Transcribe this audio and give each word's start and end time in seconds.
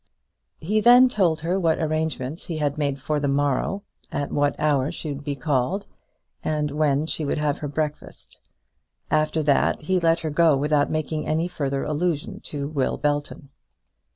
He 0.59 0.81
then 0.81 1.09
told 1.09 1.41
her 1.41 1.59
what 1.59 1.77
arrangements 1.77 2.47
he 2.47 2.57
had 2.57 2.75
made 2.75 2.99
for 2.99 3.19
the 3.19 3.27
morrow, 3.27 3.83
at 4.11 4.31
what 4.31 4.59
hour 4.59 4.91
she 4.91 5.13
would 5.13 5.23
be 5.23 5.35
called, 5.35 5.85
and 6.43 6.71
when 6.71 7.05
she 7.05 7.23
would 7.23 7.37
have 7.37 7.59
her 7.59 7.67
breakfast. 7.67 8.39
After 9.11 9.43
that 9.43 9.81
he 9.81 9.99
let 9.99 10.21
her 10.21 10.31
go 10.31 10.57
without 10.57 10.89
making 10.89 11.27
any 11.27 11.47
further 11.47 11.83
allusion 11.83 12.39
to 12.45 12.67
Will 12.67 12.97
Belton. 12.97 13.49